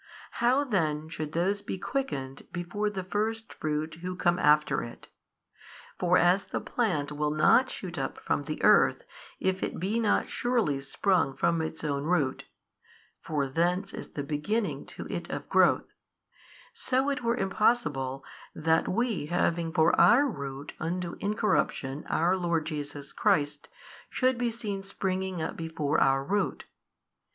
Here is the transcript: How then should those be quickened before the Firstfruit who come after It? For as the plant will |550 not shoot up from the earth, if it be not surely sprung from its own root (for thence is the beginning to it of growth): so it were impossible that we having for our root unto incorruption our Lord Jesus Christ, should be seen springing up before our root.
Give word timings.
How 0.41 0.63
then 0.63 1.09
should 1.09 1.33
those 1.33 1.61
be 1.61 1.77
quickened 1.77 2.47
before 2.51 2.89
the 2.89 3.03
Firstfruit 3.03 3.99
who 4.01 4.15
come 4.15 4.39
after 4.39 4.81
It? 4.81 5.09
For 5.99 6.17
as 6.17 6.45
the 6.47 6.59
plant 6.59 7.11
will 7.11 7.29
|550 7.31 7.37
not 7.37 7.69
shoot 7.69 7.97
up 7.99 8.17
from 8.19 8.41
the 8.41 8.63
earth, 8.63 9.03
if 9.39 9.61
it 9.61 9.79
be 9.79 9.99
not 9.99 10.27
surely 10.27 10.79
sprung 10.79 11.37
from 11.37 11.61
its 11.61 11.83
own 11.83 12.05
root 12.05 12.45
(for 13.21 13.47
thence 13.47 13.93
is 13.93 14.13
the 14.13 14.23
beginning 14.23 14.87
to 14.87 15.05
it 15.07 15.29
of 15.29 15.47
growth): 15.49 15.93
so 16.73 17.11
it 17.11 17.21
were 17.21 17.37
impossible 17.37 18.25
that 18.55 18.87
we 18.87 19.27
having 19.27 19.71
for 19.71 19.95
our 20.01 20.27
root 20.27 20.73
unto 20.79 21.15
incorruption 21.19 22.05
our 22.09 22.35
Lord 22.35 22.65
Jesus 22.65 23.11
Christ, 23.13 23.69
should 24.09 24.39
be 24.39 24.49
seen 24.49 24.81
springing 24.81 25.43
up 25.43 25.55
before 25.55 25.99
our 26.01 26.23
root. 26.23 26.65